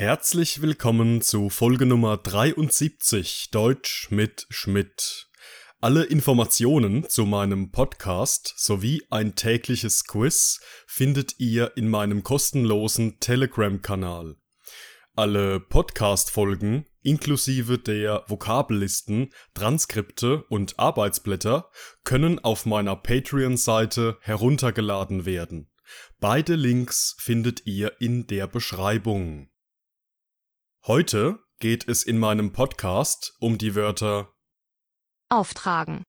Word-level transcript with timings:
Herzlich 0.00 0.62
willkommen 0.62 1.20
zu 1.20 1.50
Folge 1.50 1.84
Nummer 1.84 2.16
73 2.16 3.50
Deutsch 3.50 4.10
mit 4.10 4.46
Schmidt. 4.48 5.28
Alle 5.82 6.04
Informationen 6.04 7.06
zu 7.06 7.26
meinem 7.26 7.70
Podcast 7.70 8.54
sowie 8.56 9.02
ein 9.10 9.34
tägliches 9.34 10.06
Quiz 10.06 10.60
findet 10.86 11.38
ihr 11.38 11.76
in 11.76 11.90
meinem 11.90 12.22
kostenlosen 12.22 13.20
Telegram-Kanal. 13.20 14.36
Alle 15.16 15.60
Podcast-Folgen 15.60 16.86
inklusive 17.02 17.76
der 17.76 18.24
Vokabellisten, 18.26 19.28
Transkripte 19.52 20.44
und 20.44 20.78
Arbeitsblätter 20.78 21.70
können 22.04 22.38
auf 22.38 22.64
meiner 22.64 22.96
Patreon-Seite 22.96 24.16
heruntergeladen 24.22 25.26
werden. 25.26 25.70
Beide 26.20 26.54
Links 26.54 27.16
findet 27.18 27.66
ihr 27.66 28.00
in 28.00 28.26
der 28.26 28.46
Beschreibung. 28.46 29.50
Heute 30.86 31.38
geht 31.58 31.86
es 31.88 32.04
in 32.04 32.18
meinem 32.18 32.52
Podcast 32.52 33.36
um 33.38 33.58
die 33.58 33.74
Wörter 33.74 34.32
Auftragen. 35.28 36.04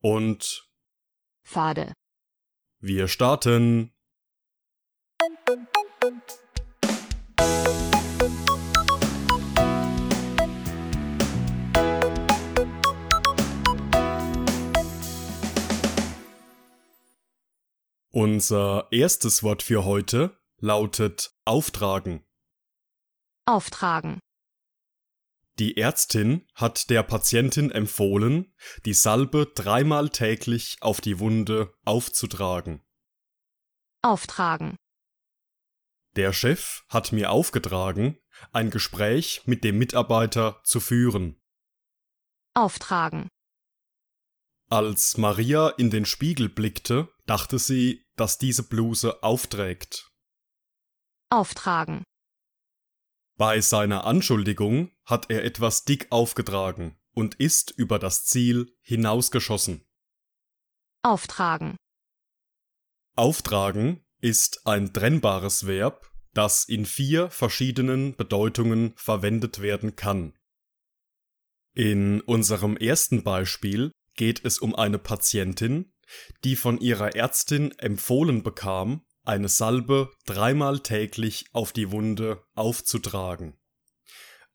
und 0.00 0.68
Pfade. 1.46 1.92
wir 2.80 3.06
starten. 3.06 3.92
Unser 18.10 18.88
erstes 18.90 19.44
Wort 19.44 19.62
für 19.62 19.84
heute 19.84 20.36
lautet 20.58 21.32
auftragen. 21.44 22.24
Auftragen. 23.44 24.20
Die 25.58 25.76
Ärztin 25.76 26.46
hat 26.54 26.90
der 26.90 27.02
Patientin 27.02 27.72
empfohlen, 27.72 28.54
die 28.84 28.94
Salbe 28.94 29.50
dreimal 29.52 30.10
täglich 30.10 30.76
auf 30.80 31.00
die 31.00 31.18
Wunde 31.18 31.74
aufzutragen. 31.84 32.82
Auftragen. 34.00 34.76
Der 36.14 36.32
Chef 36.32 36.84
hat 36.88 37.10
mir 37.10 37.32
aufgetragen, 37.32 38.16
ein 38.52 38.70
Gespräch 38.70 39.42
mit 39.44 39.64
dem 39.64 39.76
Mitarbeiter 39.76 40.60
zu 40.62 40.78
führen. 40.78 41.40
Auftragen. 42.54 43.28
Als 44.70 45.18
Maria 45.18 45.68
in 45.70 45.90
den 45.90 46.04
Spiegel 46.04 46.48
blickte, 46.48 47.12
dachte 47.26 47.58
sie, 47.58 48.04
dass 48.14 48.38
diese 48.38 48.62
Bluse 48.62 49.22
aufträgt. 49.22 50.10
Auftragen. 51.28 52.04
Bei 53.42 53.60
seiner 53.60 54.04
Anschuldigung 54.04 54.92
hat 55.04 55.28
er 55.28 55.42
etwas 55.42 55.84
dick 55.84 56.06
aufgetragen 56.10 56.96
und 57.12 57.34
ist 57.34 57.72
über 57.72 57.98
das 57.98 58.24
Ziel 58.24 58.72
hinausgeschossen. 58.82 59.84
Auftragen. 61.02 61.74
Auftragen 63.16 64.04
ist 64.20 64.64
ein 64.64 64.92
trennbares 64.92 65.66
Verb, 65.66 66.08
das 66.34 66.66
in 66.66 66.86
vier 66.86 67.30
verschiedenen 67.30 68.14
Bedeutungen 68.14 68.92
verwendet 68.94 69.60
werden 69.60 69.96
kann. 69.96 70.38
In 71.74 72.20
unserem 72.20 72.76
ersten 72.76 73.24
Beispiel 73.24 73.90
geht 74.14 74.44
es 74.44 74.60
um 74.60 74.72
eine 74.72 75.00
Patientin, 75.00 75.92
die 76.44 76.54
von 76.54 76.78
ihrer 76.78 77.16
Ärztin 77.16 77.76
empfohlen 77.78 78.44
bekam, 78.44 79.04
eine 79.24 79.48
Salbe 79.48 80.10
dreimal 80.26 80.80
täglich 80.80 81.46
auf 81.52 81.72
die 81.72 81.90
Wunde 81.90 82.44
aufzutragen. 82.54 83.58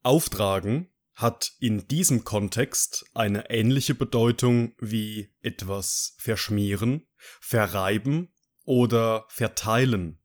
Auftragen 0.03 0.93
hat 1.13 1.53
in 1.59 1.87
diesem 1.87 2.23
Kontext 2.23 3.05
eine 3.13 3.49
ähnliche 3.49 3.95
Bedeutung 3.95 4.73
wie 4.79 5.33
etwas 5.41 6.15
verschmieren, 6.19 7.07
verreiben 7.41 8.33
oder 8.63 9.25
verteilen. 9.29 10.21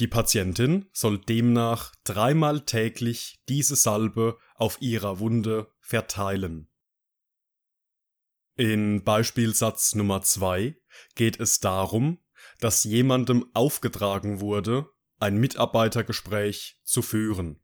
Die 0.00 0.06
Patientin 0.06 0.88
soll 0.92 1.18
demnach 1.18 1.94
dreimal 2.04 2.64
täglich 2.64 3.42
diese 3.48 3.76
Salbe 3.76 4.38
auf 4.54 4.80
ihrer 4.80 5.18
Wunde 5.18 5.72
verteilen. 5.80 6.68
In 8.56 9.02
Beispielsatz 9.02 9.94
Nummer 9.94 10.22
zwei 10.22 10.76
geht 11.16 11.40
es 11.40 11.58
darum, 11.58 12.23
dass 12.60 12.84
jemandem 12.84 13.46
aufgetragen 13.54 14.40
wurde, 14.40 14.88
ein 15.18 15.38
Mitarbeitergespräch 15.38 16.80
zu 16.84 17.02
führen. 17.02 17.60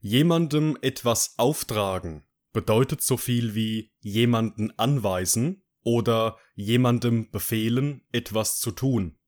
Jemandem 0.00 0.78
etwas 0.80 1.34
auftragen 1.38 2.26
bedeutet 2.52 3.02
so 3.02 3.16
viel 3.16 3.54
wie 3.54 3.92
jemanden 4.00 4.76
anweisen 4.78 5.64
oder 5.82 6.38
jemandem 6.54 7.30
befehlen, 7.30 8.06
etwas 8.12 8.58
zu 8.58 8.70
tun. 8.70 9.18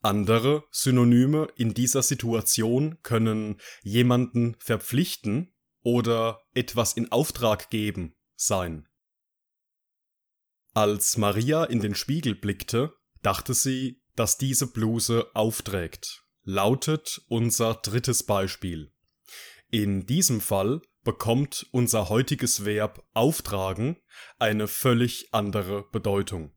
Andere 0.00 0.64
Synonyme 0.70 1.48
in 1.56 1.72
dieser 1.72 2.02
Situation 2.02 2.98
können 3.02 3.60
jemanden 3.82 4.54
verpflichten 4.58 5.54
oder 5.82 6.42
etwas 6.52 6.92
in 6.92 7.10
Auftrag 7.10 7.70
geben 7.70 8.14
sein. 8.36 8.88
Als 10.74 11.16
Maria 11.16 11.64
in 11.64 11.80
den 11.80 11.94
Spiegel 11.94 12.34
blickte, 12.34 12.94
dachte 13.24 13.54
sie, 13.54 14.02
dass 14.16 14.38
diese 14.38 14.68
Bluse 14.68 15.26
aufträgt, 15.34 16.22
lautet 16.44 17.20
unser 17.28 17.74
drittes 17.74 18.22
Beispiel. 18.22 18.92
In 19.70 20.06
diesem 20.06 20.40
Fall 20.40 20.82
bekommt 21.02 21.66
unser 21.72 22.08
heutiges 22.08 22.64
Verb 22.64 23.04
auftragen 23.12 23.98
eine 24.38 24.68
völlig 24.68 25.28
andere 25.32 25.88
Bedeutung. 25.90 26.54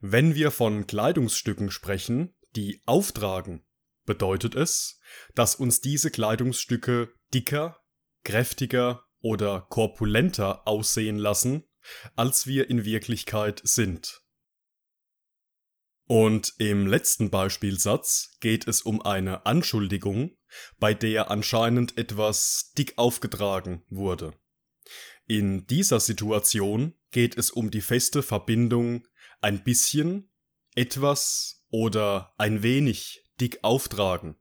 Wenn 0.00 0.34
wir 0.34 0.50
von 0.50 0.86
Kleidungsstücken 0.86 1.70
sprechen, 1.70 2.34
die 2.56 2.82
auftragen, 2.86 3.64
bedeutet 4.04 4.54
es, 4.54 5.00
dass 5.34 5.54
uns 5.54 5.80
diese 5.80 6.10
Kleidungsstücke 6.10 7.12
dicker, 7.34 7.80
kräftiger 8.24 9.04
oder 9.20 9.66
korpulenter 9.68 10.66
aussehen 10.66 11.18
lassen, 11.18 11.64
als 12.16 12.46
wir 12.46 12.70
in 12.70 12.84
Wirklichkeit 12.84 13.60
sind. 13.64 14.22
Und 16.08 16.54
im 16.56 16.86
letzten 16.86 17.28
Beispielsatz 17.28 18.38
geht 18.40 18.66
es 18.66 18.80
um 18.80 19.02
eine 19.02 19.44
Anschuldigung, 19.44 20.38
bei 20.78 20.94
der 20.94 21.30
anscheinend 21.30 21.98
etwas 21.98 22.72
dick 22.78 22.96
aufgetragen 22.96 23.84
wurde. 23.90 24.32
In 25.26 25.66
dieser 25.66 26.00
Situation 26.00 26.94
geht 27.10 27.36
es 27.36 27.50
um 27.50 27.70
die 27.70 27.82
feste 27.82 28.22
Verbindung 28.22 29.06
ein 29.42 29.62
bisschen, 29.62 30.30
etwas 30.74 31.62
oder 31.68 32.32
ein 32.38 32.62
wenig 32.62 33.22
dick 33.38 33.58
auftragen. 33.62 34.36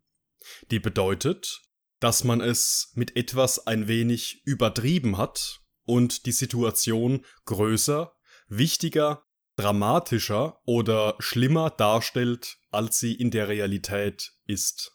Die 0.72 0.79
bedeutet, 0.79 1.63
dass 2.00 2.23
man 2.23 2.39
es 2.39 2.94
mit 2.95 3.17
etwas 3.17 3.67
ein 3.67 3.89
wenig 3.89 4.41
übertrieben 4.45 5.17
hat 5.17 5.59
und 5.83 6.25
die 6.27 6.31
Situation 6.31 7.25
größer, 7.44 8.16
wichtiger, 8.47 9.26
dramatischer 9.57 10.62
oder 10.66 11.16
schlimmer 11.19 11.69
darstellt, 11.72 12.59
als 12.72 13.00
sie 13.00 13.13
in 13.13 13.31
der 13.31 13.47
Realität 13.47 14.34
ist. 14.45 14.94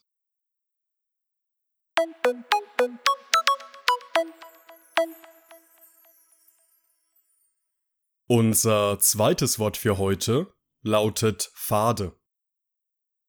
Unser 8.29 8.99
zweites 9.01 9.59
Wort 9.59 9.77
für 9.77 9.99
heute 9.99 10.55
lautet 10.81 11.51
Fade. 11.55 12.19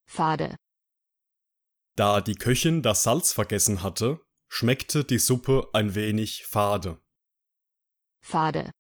Pfade. 0.07 0.55
Da 1.95 2.21
die 2.21 2.35
Köchin 2.35 2.81
das 2.81 3.03
Salz 3.03 3.33
vergessen 3.33 3.83
hatte, 3.83 4.21
schmeckte 4.47 5.03
die 5.03 5.19
Suppe 5.19 5.68
ein 5.74 5.95
wenig 5.95 6.45
fade. 6.45 7.01
Pfade. 8.21 8.71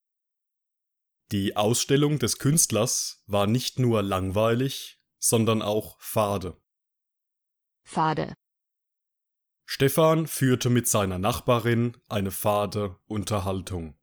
Die 1.33 1.55
Ausstellung 1.55 2.19
des 2.19 2.37
Künstlers 2.37 3.23
war 3.25 3.47
nicht 3.47 3.79
nur 3.79 4.03
langweilig, 4.03 5.01
sondern 5.17 5.63
auch 5.63 5.99
fade. 5.99 6.61
Pfade. 7.87 8.35
Stefan 9.65 10.27
führte 10.27 10.69
mit 10.69 10.87
seiner 10.87 11.17
Nachbarin 11.17 11.97
eine 12.07 12.29
fade 12.29 12.99
Unterhaltung. 13.07 13.97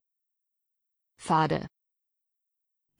Pfade. 1.20 1.68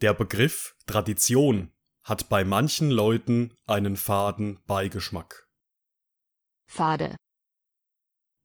Der 0.00 0.14
Begriff 0.14 0.76
Tradition 0.86 1.72
hat 2.04 2.28
bei 2.28 2.44
manchen 2.44 2.92
Leuten 2.92 3.52
einen 3.66 3.96
faden 3.96 4.62
Beigeschmack. 4.64 5.50
Pfade. 6.68 7.16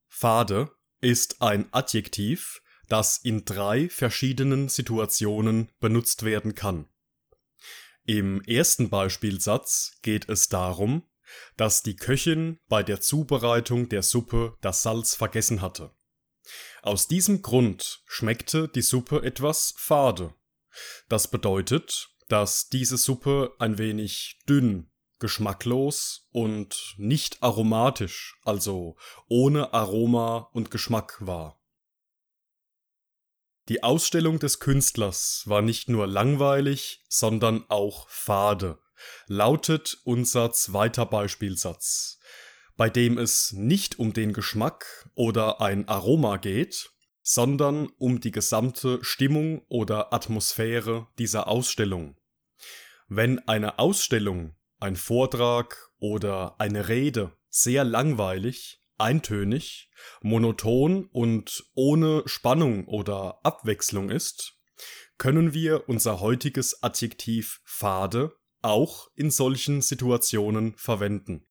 Fade 0.10 0.76
ist 1.00 1.44
ein 1.44 1.72
Adjektiv, 1.72 2.64
das 2.88 3.18
in 3.18 3.46
drei 3.46 3.90
verschiedenen 3.90 4.70
Situationen 4.70 5.70
benutzt 5.80 6.24
werden 6.24 6.56
kann. 6.56 6.88
Im 8.06 8.42
ersten 8.44 8.90
Beispielsatz 8.90 9.98
geht 10.02 10.30
es 10.30 10.50
darum, 10.50 11.04
dass 11.58 11.82
die 11.82 11.96
Köchin 11.96 12.60
bei 12.68 12.84
der 12.84 13.02
Zubereitung 13.02 13.90
der 13.90 14.04
Suppe 14.04 14.58
das 14.62 14.84
Salz 14.84 15.16
vergessen 15.16 15.62
hatte. 15.62 15.92
Aus 16.84 17.08
diesem 17.08 17.42
Grund 17.42 18.04
schmeckte 18.06 18.68
die 18.68 18.84
Suppe 18.84 19.24
etwas 19.24 19.74
fade. 19.78 20.36
Das 21.10 21.30
bedeutet, 21.30 22.10
dass 22.28 22.70
diese 22.70 22.98
Suppe 22.98 23.54
ein 23.58 23.80
wenig 23.80 24.40
dünn, 24.48 24.92
geschmacklos 25.20 26.28
und 26.32 26.96
nicht 26.98 27.42
aromatisch, 27.42 28.40
also 28.44 28.98
ohne 29.28 29.74
Aroma 29.74 30.50
und 30.54 30.70
Geschmack 30.70 31.18
war. 31.26 31.60
Die 33.68 33.82
Ausstellung 33.82 34.38
des 34.38 34.60
Künstlers 34.60 35.44
war 35.48 35.64
nicht 35.64 35.90
nur 35.90 36.06
langweilig, 36.06 37.04
sondern 37.10 37.66
auch 37.68 38.08
fade, 38.10 38.78
lautet 39.26 39.98
unser 40.04 40.52
zweiter 40.52 41.08
Beispielsatz, 41.08 42.20
bei 42.78 42.92
dem 42.92 43.18
es 43.18 43.54
nicht 43.54 43.98
um 43.98 44.14
den 44.14 44.34
Geschmack 44.34 45.10
oder 45.16 45.62
ein 45.62 45.88
Aroma 45.88 46.38
geht, 46.38 46.92
sondern 47.24 47.88
um 47.98 48.20
die 48.20 48.30
gesamte 48.30 49.04
Stimmung 49.04 49.66
oder 49.68 50.14
Atmosphäre 50.14 51.08
dieser 51.18 51.48
Ausstellung. 51.48 52.18
Wenn 53.08 53.40
eine 53.48 53.80
Ausstellung, 53.80 54.56
ein 54.80 54.96
Vortrag 54.96 55.90
oder 55.98 56.60
eine 56.60 56.88
Rede 56.88 57.32
sehr 57.50 57.84
langweilig, 57.84 58.85
eintönig, 58.98 59.90
monoton 60.22 61.06
und 61.12 61.66
ohne 61.74 62.24
Spannung 62.26 62.88
oder 62.88 63.40
Abwechslung 63.44 64.10
ist, 64.10 64.60
können 65.18 65.54
wir 65.54 65.88
unser 65.88 66.20
heutiges 66.20 66.84
Adjektiv 66.84 67.62
fade 67.64 68.36
auch 68.62 69.12
in 69.16 69.30
solchen 69.30 69.82
Situationen 69.82 70.76
verwenden. 70.76 71.46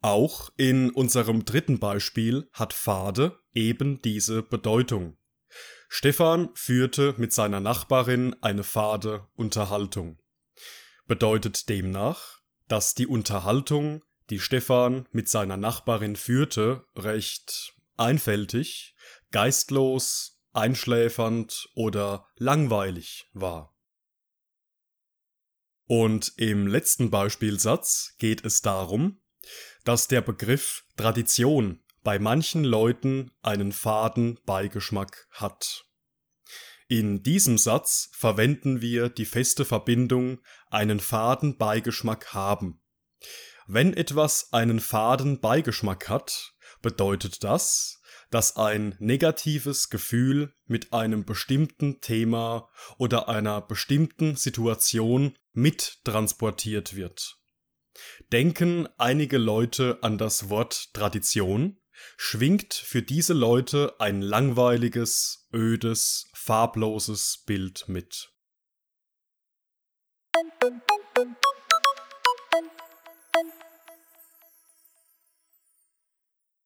Auch 0.00 0.50
in 0.56 0.90
unserem 0.90 1.44
dritten 1.44 1.78
Beispiel 1.78 2.50
hat 2.52 2.72
fade 2.72 3.38
eben 3.54 4.02
diese 4.02 4.42
Bedeutung. 4.42 5.16
Stefan 5.88 6.50
führte 6.54 7.14
mit 7.18 7.32
seiner 7.32 7.60
Nachbarin 7.60 8.34
eine 8.42 8.64
fade 8.64 9.28
Unterhaltung. 9.34 10.18
Bedeutet 11.06 11.68
demnach, 11.68 12.40
dass 12.66 12.94
die 12.94 13.06
Unterhaltung, 13.06 14.02
die 14.32 14.40
Stefan 14.40 15.06
mit 15.12 15.28
seiner 15.28 15.58
Nachbarin 15.58 16.16
führte, 16.16 16.86
recht 16.96 17.74
einfältig, 17.98 18.96
geistlos, 19.30 20.40
einschläfernd 20.54 21.68
oder 21.74 22.26
langweilig 22.36 23.28
war. 23.34 23.76
Und 25.86 26.32
im 26.38 26.66
letzten 26.66 27.10
Beispielsatz 27.10 28.14
geht 28.16 28.42
es 28.46 28.62
darum, 28.62 29.20
dass 29.84 30.08
der 30.08 30.22
Begriff 30.22 30.86
Tradition 30.96 31.82
bei 32.02 32.18
manchen 32.18 32.64
Leuten 32.64 33.32
einen 33.42 33.70
faden 33.70 34.40
Beigeschmack 34.46 35.28
hat. 35.30 35.84
In 36.88 37.22
diesem 37.22 37.58
Satz 37.58 38.08
verwenden 38.14 38.80
wir 38.80 39.10
die 39.10 39.26
feste 39.26 39.66
Verbindung 39.66 40.40
einen 40.70 41.00
faden 41.00 41.58
Beigeschmack 41.58 42.32
haben. 42.32 42.80
Wenn 43.66 43.94
etwas 43.94 44.52
einen 44.52 44.80
faden 44.80 45.40
Beigeschmack 45.40 46.08
hat, 46.08 46.54
bedeutet 46.80 47.44
das, 47.44 48.00
dass 48.30 48.56
ein 48.56 48.96
negatives 48.98 49.90
Gefühl 49.90 50.54
mit 50.66 50.92
einem 50.92 51.24
bestimmten 51.24 52.00
Thema 52.00 52.68
oder 52.96 53.28
einer 53.28 53.60
bestimmten 53.60 54.36
Situation 54.36 55.36
mittransportiert 55.52 56.96
wird. 56.96 57.38
Denken 58.32 58.88
einige 58.96 59.36
Leute 59.36 59.98
an 60.02 60.16
das 60.16 60.48
Wort 60.48 60.94
Tradition, 60.94 61.78
schwingt 62.16 62.72
für 62.72 63.02
diese 63.02 63.34
Leute 63.34 63.94
ein 64.00 64.22
langweiliges, 64.22 65.46
ödes, 65.52 66.30
farbloses 66.32 67.42
Bild 67.46 67.84
mit. 67.88 68.31